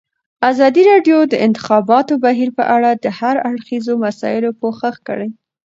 [0.49, 5.29] ازادي راډیو د د انتخاباتو بهیر په اړه د هر اړخیزو مسایلو پوښښ کړی.